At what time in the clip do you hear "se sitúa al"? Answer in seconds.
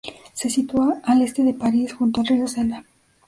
0.33-1.21